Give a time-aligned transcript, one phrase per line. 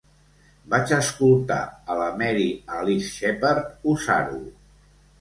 [0.71, 2.49] Vaig escoltar a la Mary
[2.81, 4.45] Alice Sheppard usar-ho.